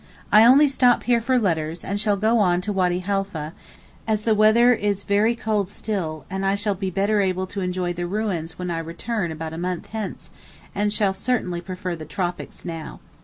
I 0.31 0.45
only 0.45 0.67
stop 0.67 1.03
here 1.03 1.21
for 1.21 1.37
letters 1.37 1.83
and 1.83 1.99
shall 2.01 2.17
go 2.17 2.39
on 2.39 2.53
at 2.53 2.53
once 2.53 2.65
to 2.65 2.73
Wady 2.73 2.99
Halfeh, 3.03 3.51
as 4.07 4.23
the 4.23 4.33
weather 4.33 4.73
is 4.73 5.03
very 5.03 5.35
cold 5.35 5.69
still, 5.69 6.25
and 6.27 6.43
I 6.43 6.55
shall 6.55 6.73
be 6.73 6.89
better 6.89 7.21
able 7.21 7.45
to 7.45 7.61
enjoy 7.61 7.93
the 7.93 8.07
ruins 8.07 8.57
when 8.57 8.71
I 8.71 8.79
return 8.79 9.31
about 9.31 9.53
a 9.53 9.59
month 9.59 9.89
hence, 9.91 10.31
and 10.73 10.91
shall 10.91 11.13
certainly 11.13 11.61
prefer 11.61 11.95
the 11.95 12.05
tropics 12.05 12.65
now. 12.65 12.99